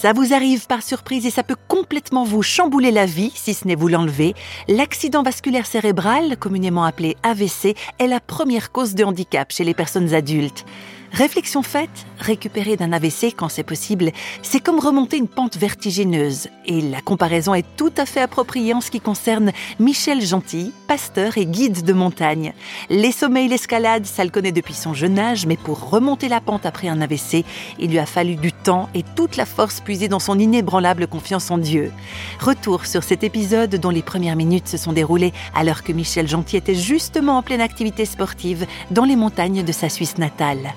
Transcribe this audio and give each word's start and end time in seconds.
Ça 0.00 0.12
vous 0.12 0.32
arrive 0.32 0.68
par 0.68 0.84
surprise 0.84 1.26
et 1.26 1.30
ça 1.30 1.42
peut 1.42 1.56
complètement 1.66 2.22
vous 2.22 2.40
chambouler 2.40 2.92
la 2.92 3.04
vie, 3.04 3.32
si 3.34 3.52
ce 3.52 3.66
n'est 3.66 3.74
vous 3.74 3.88
l'enlever. 3.88 4.34
L'accident 4.68 5.24
vasculaire 5.24 5.66
cérébral, 5.66 6.36
communément 6.36 6.84
appelé 6.84 7.16
AVC, 7.24 7.74
est 7.98 8.06
la 8.06 8.20
première 8.20 8.70
cause 8.70 8.94
de 8.94 9.02
handicap 9.02 9.50
chez 9.50 9.64
les 9.64 9.74
personnes 9.74 10.14
adultes. 10.14 10.64
Réflexion 11.12 11.62
faite, 11.62 12.06
récupérer 12.18 12.76
d'un 12.76 12.92
AVC 12.92 13.34
quand 13.36 13.48
c'est 13.48 13.62
possible, 13.62 14.12
c'est 14.42 14.60
comme 14.60 14.78
remonter 14.78 15.16
une 15.16 15.26
pente 15.26 15.56
vertigineuse. 15.56 16.48
Et 16.66 16.80
la 16.80 17.00
comparaison 17.00 17.54
est 17.54 17.66
tout 17.76 17.92
à 17.96 18.04
fait 18.04 18.20
appropriée 18.20 18.74
en 18.74 18.80
ce 18.80 18.90
qui 18.90 19.00
concerne 19.00 19.52
Michel 19.80 20.20
Gentil, 20.20 20.72
pasteur 20.86 21.38
et 21.38 21.46
guide 21.46 21.82
de 21.82 21.92
montagne. 21.92 22.52
Les 22.90 23.10
sommets 23.10 23.46
et 23.46 23.48
l'escalade, 23.48 24.04
ça 24.04 24.22
le 24.22 24.30
connaît 24.30 24.52
depuis 24.52 24.74
son 24.74 24.92
jeune 24.92 25.18
âge, 25.18 25.46
mais 25.46 25.56
pour 25.56 25.90
remonter 25.90 26.28
la 26.28 26.40
pente 26.40 26.66
après 26.66 26.88
un 26.88 27.00
AVC, 27.00 27.44
il 27.78 27.90
lui 27.90 27.98
a 27.98 28.06
fallu 28.06 28.36
du 28.36 28.52
temps 28.52 28.88
et 28.94 29.02
toute 29.16 29.36
la 29.36 29.46
force 29.46 29.80
puisée 29.80 30.08
dans 30.08 30.20
son 30.20 30.38
inébranlable 30.38 31.06
confiance 31.06 31.50
en 31.50 31.58
Dieu. 31.58 31.90
Retour 32.38 32.86
sur 32.86 33.02
cet 33.02 33.24
épisode 33.24 33.76
dont 33.76 33.90
les 33.90 34.02
premières 34.02 34.36
minutes 34.36 34.68
se 34.68 34.76
sont 34.76 34.92
déroulées 34.92 35.32
alors 35.54 35.82
que 35.82 35.92
Michel 35.92 36.28
Gentil 36.28 36.58
était 36.58 36.74
justement 36.74 37.38
en 37.38 37.42
pleine 37.42 37.62
activité 37.62 38.04
sportive 38.04 38.66
dans 38.90 39.04
les 39.04 39.16
montagnes 39.16 39.64
de 39.64 39.72
sa 39.72 39.88
Suisse 39.88 40.18
natale. 40.18 40.74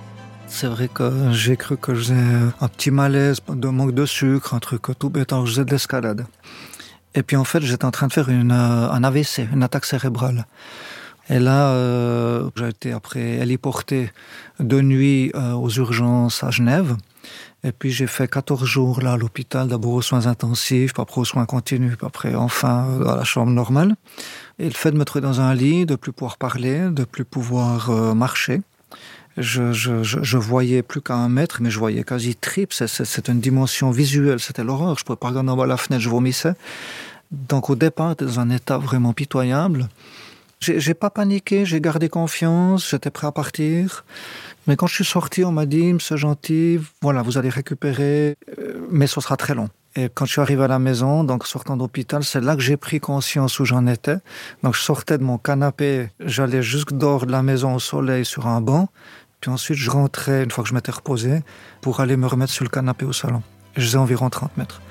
C'est 0.53 0.67
vrai 0.67 0.89
que 0.93 1.31
j'ai 1.31 1.55
cru 1.55 1.77
que 1.77 1.95
j'ai 1.95 2.13
un 2.13 2.67
petit 2.67 2.91
malaise, 2.91 3.39
de 3.47 3.69
manque 3.69 3.93
de 3.93 4.05
sucre, 4.05 4.53
un 4.53 4.59
truc 4.59 4.81
tout 4.99 5.09
bêtant, 5.09 5.45
je 5.45 5.53
faisais 5.53 5.65
de 5.65 5.71
l'escalade. 5.71 6.25
Et 7.15 7.23
puis 7.23 7.37
en 7.37 7.45
fait, 7.45 7.61
j'étais 7.61 7.85
en 7.85 7.89
train 7.89 8.07
de 8.07 8.13
faire 8.13 8.29
une, 8.29 8.51
euh, 8.51 8.91
un 8.91 9.03
AVC, 9.03 9.47
une 9.53 9.63
attaque 9.63 9.85
cérébrale. 9.85 10.45
Et 11.29 11.39
là, 11.39 11.69
euh, 11.69 12.49
j'ai 12.57 12.67
été 12.67 12.91
après 12.91 13.37
héliporté 13.37 14.11
de 14.59 14.81
nuit 14.81 15.31
euh, 15.35 15.53
aux 15.53 15.69
urgences 15.69 16.43
à 16.43 16.51
Genève. 16.51 16.97
Et 17.63 17.71
puis 17.71 17.89
j'ai 17.89 18.07
fait 18.07 18.27
14 18.27 18.65
jours 18.65 19.01
là 19.01 19.13
à 19.13 19.17
l'hôpital, 19.17 19.69
d'abord 19.69 19.93
aux 19.93 20.01
soins 20.01 20.27
intensifs, 20.27 20.93
puis 20.93 21.01
après 21.01 21.21
aux 21.21 21.25
soins 21.25 21.45
continus, 21.45 21.95
puis 21.95 22.05
après 22.05 22.35
enfin 22.35 22.87
dans 22.99 23.15
la 23.15 23.23
chambre 23.23 23.51
normale. 23.53 23.95
Et 24.59 24.65
le 24.65 24.71
fait 24.71 24.91
de 24.91 24.97
me 24.97 25.05
trouver 25.05 25.21
dans 25.21 25.39
un 25.39 25.55
lit, 25.55 25.85
de 25.85 25.95
plus 25.95 26.11
pouvoir 26.11 26.37
parler, 26.37 26.89
de 26.89 27.05
plus 27.05 27.23
pouvoir 27.23 28.15
marcher, 28.15 28.61
je, 29.37 29.71
je, 29.71 30.03
je, 30.03 30.37
voyais 30.37 30.81
plus 30.81 31.01
qu'à 31.01 31.15
un 31.15 31.29
mètre, 31.29 31.61
mais 31.61 31.69
je 31.69 31.79
voyais 31.79 32.03
quasi 32.03 32.35
triple. 32.35 32.73
C'est 32.73 33.27
une 33.29 33.39
dimension 33.39 33.91
visuelle, 33.91 34.39
c'était 34.39 34.63
l'horreur. 34.63 34.97
Je 34.97 35.03
pouvais 35.03 35.17
pas 35.17 35.29
regarder 35.29 35.49
en 35.49 35.57
bas 35.57 35.65
la 35.65 35.77
fenêtre, 35.77 36.03
je 36.03 36.09
vomissais. 36.09 36.53
Donc 37.31 37.69
au 37.69 37.75
départ, 37.75 38.15
dans 38.15 38.39
un 38.39 38.49
état 38.49 38.77
vraiment 38.77 39.13
pitoyable. 39.13 39.87
J'ai 40.59 40.93
pas 40.93 41.09
paniqué, 41.09 41.65
j'ai 41.65 41.81
gardé 41.81 42.07
confiance, 42.07 42.87
j'étais 42.91 43.09
prêt 43.09 43.25
à 43.25 43.31
partir. 43.31 44.05
Mais 44.67 44.75
quand 44.75 44.85
je 44.85 44.93
suis 44.93 45.05
sorti, 45.05 45.43
on 45.43 45.51
m'a 45.51 45.65
dit, 45.65 45.93
monsieur 45.93 46.17
gentil, 46.17 46.79
voilà, 47.01 47.23
vous 47.23 47.39
allez 47.39 47.49
récupérer, 47.49 48.37
euh, 48.59 48.85
mais 48.91 49.07
ce 49.07 49.19
sera 49.21 49.37
très 49.37 49.55
long. 49.55 49.69
Et 49.95 50.09
quand 50.13 50.25
je 50.25 50.31
suis 50.31 50.41
arrivé 50.41 50.63
à 50.63 50.69
la 50.69 50.79
maison, 50.79 51.25
donc 51.25 51.45
sortant 51.45 51.75
d'hôpital, 51.75 52.23
c'est 52.23 52.39
là 52.39 52.55
que 52.55 52.61
j'ai 52.61 52.77
pris 52.77 53.01
conscience 53.01 53.59
où 53.59 53.65
j'en 53.65 53.87
étais. 53.87 54.17
Donc 54.63 54.75
je 54.75 54.81
sortais 54.81 55.17
de 55.17 55.23
mon 55.23 55.37
canapé, 55.37 56.09
j'allais 56.21 56.63
jusque 56.63 56.93
dehors 56.93 57.25
de 57.25 57.31
la 57.31 57.43
maison 57.43 57.75
au 57.75 57.79
soleil 57.79 58.23
sur 58.23 58.47
un 58.47 58.61
banc. 58.61 58.87
Puis 59.41 59.51
ensuite, 59.51 59.77
je 59.77 59.89
rentrais, 59.89 60.43
une 60.43 60.51
fois 60.51 60.63
que 60.63 60.69
je 60.69 60.73
m'étais 60.73 60.91
reposé, 60.91 61.41
pour 61.81 61.99
aller 61.99 62.15
me 62.15 62.27
remettre 62.27 62.53
sur 62.53 62.63
le 62.63 62.69
canapé 62.69 63.05
au 63.05 63.11
salon. 63.11 63.41
Je 63.75 63.81
faisais 63.81 63.97
environ 63.97 64.29
30 64.29 64.55
mètres. 64.55 64.81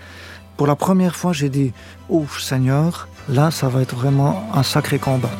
Pour 0.58 0.66
la 0.66 0.76
première 0.76 1.16
fois, 1.16 1.32
j'ai 1.32 1.48
dit, 1.48 1.72
ouf, 2.10 2.38
Seigneur, 2.42 3.08
là, 3.28 3.50
ça 3.50 3.68
va 3.68 3.80
être 3.80 3.94
vraiment 3.94 4.44
un 4.52 4.62
sacré 4.62 4.98
combat. 4.98 5.30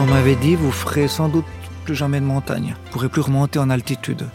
On 0.00 0.04
m'avait 0.04 0.36
dit, 0.36 0.54
vous 0.54 0.70
ferez 0.70 1.08
sans 1.08 1.28
doute 1.28 1.46
plus 1.86 1.94
jamais 1.94 2.18
de 2.18 2.24
montagne. 2.26 2.74
Vous 2.84 2.90
pourrez 2.90 3.08
plus 3.08 3.20
remonter 3.20 3.60
en 3.60 3.70
altitude. 3.70 4.26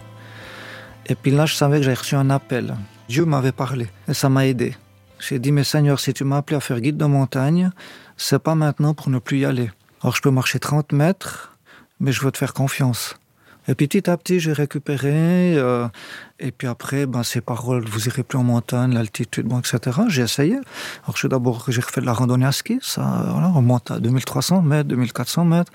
Et 1.06 1.16
puis 1.16 1.32
là, 1.32 1.46
je 1.46 1.54
savais 1.54 1.80
que 1.80 1.84
j'avais 1.84 1.98
reçu 1.98 2.16
un 2.16 2.30
appel. 2.30 2.76
Dieu 3.10 3.26
m'avait 3.26 3.52
parlé 3.52 3.88
et 4.08 4.14
ça 4.14 4.30
m'a 4.30 4.48
aidé. 4.48 4.78
J'ai 5.20 5.38
dit, 5.38 5.52
mais 5.52 5.66
Seigneur, 5.66 6.00
si 6.00 6.14
tu 6.14 6.24
m'as 6.24 6.38
appelé 6.38 6.56
à 6.56 6.62
faire 6.62 6.80
guide 6.80 6.96
de 6.96 7.06
montagne, 7.06 7.72
c'est 8.16 8.40
pas 8.40 8.56
maintenant 8.56 8.94
pour 8.94 9.10
ne 9.10 9.20
plus 9.20 9.40
y 9.40 9.46
aller. 9.46 9.70
Alors 10.02 10.16
je 10.16 10.22
peux 10.22 10.32
marcher 10.32 10.60
30 10.60 10.94
mètres, 10.94 11.58
mais 12.00 12.14
je 12.14 12.22
veux 12.22 12.32
te 12.32 12.38
faire 12.38 12.54
confiance. 12.54 13.16
Et 13.68 13.76
petit 13.76 14.10
à 14.10 14.16
petit, 14.16 14.40
j'ai 14.40 14.54
récupéré. 14.54 15.58
Euh, 15.58 15.90
et 16.40 16.52
puis 16.52 16.70
après, 16.70 17.06
ben, 17.06 17.24
ces 17.24 17.42
paroles, 17.42 17.86
vous 17.86 18.08
irez 18.08 18.24
plus 18.24 18.38
en 18.38 18.44
montagne, 18.44 18.94
l'altitude, 18.94 19.46
bon, 19.46 19.60
etc. 19.60 20.00
J'ai 20.08 20.24
essayé. 20.24 20.56
Alors, 21.04 21.18
je 21.18 21.28
d'abord, 21.28 21.66
j'ai 21.68 21.82
refait 21.82 22.02
de 22.02 22.06
la 22.06 22.14
randonnée 22.14 22.46
à 22.46 22.54
ski. 22.54 22.80
Ça, 22.82 23.26
voilà, 23.28 23.52
on 23.54 23.62
monte 23.62 23.92
à 23.92 24.00
2300 24.00 24.62
mètres, 24.62 24.88
2400 24.88 25.46
mètres. 25.46 25.72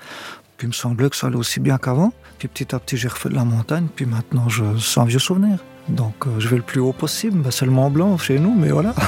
Puis 0.57 0.65
il 0.65 0.69
me 0.69 0.73
semblait 0.73 1.09
que 1.09 1.15
ça 1.15 1.27
allait 1.27 1.37
aussi 1.37 1.59
bien 1.59 1.77
qu'avant. 1.77 2.11
Puis 2.39 2.47
petit 2.47 2.73
à 2.73 2.79
petit, 2.79 2.97
j'ai 2.97 3.07
refait 3.07 3.29
de 3.29 3.35
la 3.35 3.45
montagne. 3.45 3.87
Puis 3.95 4.07
maintenant, 4.07 4.49
je 4.49 4.77
sens 4.77 5.07
vieux 5.07 5.19
souvenir. 5.19 5.59
Donc, 5.87 6.25
euh, 6.25 6.39
je 6.39 6.47
vais 6.47 6.57
le 6.57 6.63
plus 6.63 6.79
haut 6.79 6.93
possible. 6.93 7.39
Ben, 7.39 7.51
c'est 7.51 7.65
le 7.65 7.71
Mont 7.71 7.91
Blanc 7.91 8.17
chez 8.17 8.39
nous, 8.39 8.55
mais 8.55 8.71
voilà. 8.71 8.95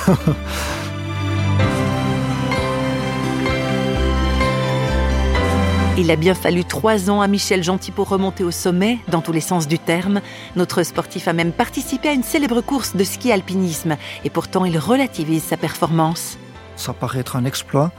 Il 5.97 6.11
a 6.11 6.15
bien 6.15 6.35
fallu 6.35 6.63
trois 6.63 7.09
ans 7.09 7.19
à 7.19 7.27
Michel 7.27 7.61
Gentil 7.61 7.91
pour 7.91 8.07
remonter 8.07 8.45
au 8.45 8.51
sommet, 8.51 8.99
dans 9.09 9.19
tous 9.21 9.33
les 9.33 9.41
sens 9.41 9.67
du 9.67 9.79
terme. 9.79 10.21
Notre 10.55 10.83
sportif 10.83 11.27
a 11.27 11.33
même 11.33 11.51
participé 11.51 12.09
à 12.09 12.13
une 12.13 12.23
célèbre 12.23 12.61
course 12.61 12.95
de 12.95 13.03
ski 13.03 13.33
alpinisme, 13.33 13.97
et 14.23 14.29
pourtant 14.29 14.63
il 14.63 14.77
relativise 14.77 15.43
sa 15.43 15.57
performance. 15.57 16.37
Ça 16.79 16.93
paraît 16.93 17.19
être 17.19 17.35
un 17.35 17.45
exploit. 17.45 17.91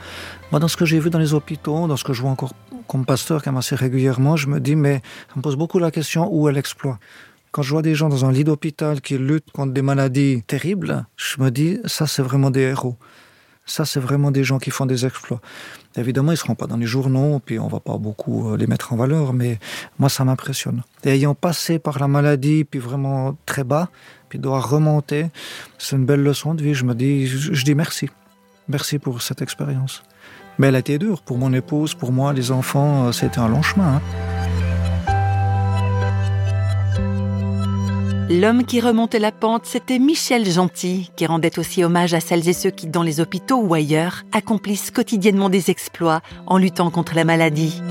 Moi, 0.50 0.58
dans 0.58 0.68
ce 0.68 0.76
que 0.76 0.84
j'ai 0.84 0.98
vu 0.98 1.10
dans 1.10 1.18
les 1.18 1.34
hôpitaux, 1.34 1.86
dans 1.86 1.96
ce 1.96 2.02
que 2.02 2.12
je 2.12 2.22
vois 2.22 2.30
encore 2.30 2.54
comme 2.88 3.04
pasteur 3.04 3.42
quand 3.42 3.52
même 3.52 3.58
assez 3.58 3.76
régulièrement, 3.76 4.36
je 4.36 4.48
me 4.48 4.58
dis, 4.58 4.74
mais 4.74 5.02
ça 5.28 5.34
me 5.36 5.42
pose 5.42 5.54
beaucoup 5.54 5.78
la 5.78 5.92
question 5.92 6.28
où 6.32 6.48
est 6.48 6.52
l'exploit 6.52 6.98
quand 7.52 7.62
je 7.62 7.70
vois 7.70 7.82
des 7.82 7.96
gens 7.96 8.08
dans 8.08 8.24
un 8.24 8.30
lit 8.30 8.44
d'hôpital 8.44 9.00
qui 9.00 9.18
luttent 9.18 9.50
contre 9.50 9.72
des 9.72 9.82
maladies 9.82 10.44
terribles, 10.46 11.04
je 11.16 11.42
me 11.42 11.50
dis, 11.50 11.80
ça 11.84 12.06
c'est 12.06 12.22
vraiment 12.22 12.48
des 12.48 12.60
héros. 12.60 12.96
Ça, 13.66 13.84
c'est 13.84 14.00
vraiment 14.00 14.32
des 14.32 14.42
gens 14.42 14.58
qui 14.58 14.70
font 14.70 14.86
des 14.86 15.06
exploits. 15.06 15.40
Évidemment, 15.94 16.32
ils 16.32 16.34
ne 16.34 16.38
seront 16.38 16.56
pas 16.56 16.66
dans 16.66 16.76
les 16.76 16.86
journaux, 16.86 17.40
puis 17.44 17.60
on 17.60 17.68
va 17.68 17.78
pas 17.78 17.98
beaucoup 17.98 18.50
euh, 18.50 18.56
les 18.56 18.66
mettre 18.66 18.92
en 18.92 18.96
valeur, 18.96 19.32
mais 19.32 19.60
moi, 19.98 20.08
ça 20.08 20.24
m'impressionne. 20.24 20.82
Ayant 21.04 21.36
passé 21.36 21.78
par 21.78 22.00
la 22.00 22.08
maladie, 22.08 22.64
puis 22.64 22.80
vraiment 22.80 23.36
très 23.46 23.62
bas, 23.62 23.88
puis 24.28 24.40
devoir 24.40 24.68
remonter, 24.68 25.26
c'est 25.78 25.94
une 25.94 26.04
belle 26.04 26.22
leçon 26.22 26.54
de 26.54 26.64
vie. 26.64 26.74
Je 26.74 26.84
me 26.84 26.94
dis, 26.96 27.28
je, 27.28 27.64
dis 27.64 27.76
merci. 27.76 28.08
Merci 28.70 29.00
pour 29.00 29.20
cette 29.20 29.42
expérience. 29.42 30.04
Mais 30.58 30.68
elle 30.68 30.76
a 30.76 30.78
été 30.78 30.96
dure 30.98 31.22
pour 31.22 31.38
mon 31.38 31.52
épouse, 31.52 31.94
pour 31.94 32.12
moi, 32.12 32.32
les 32.32 32.52
enfants, 32.52 33.06
euh, 33.06 33.12
c'était 33.12 33.40
un 33.40 33.48
long 33.48 33.62
chemin. 33.62 33.96
Hein. 33.96 34.02
L'homme 38.30 38.64
qui 38.64 38.80
remontait 38.80 39.18
la 39.18 39.32
pente, 39.32 39.66
c'était 39.66 39.98
Michel 39.98 40.48
Gentil, 40.48 41.10
qui 41.16 41.26
rendait 41.26 41.58
aussi 41.58 41.82
hommage 41.82 42.14
à 42.14 42.20
celles 42.20 42.48
et 42.48 42.52
ceux 42.52 42.70
qui, 42.70 42.86
dans 42.86 43.02
les 43.02 43.18
hôpitaux 43.18 43.60
ou 43.60 43.74
ailleurs, 43.74 44.22
accomplissent 44.30 44.92
quotidiennement 44.92 45.48
des 45.48 45.68
exploits 45.68 46.20
en 46.46 46.56
luttant 46.56 46.90
contre 46.90 47.16
la 47.16 47.24
maladie. 47.24 47.82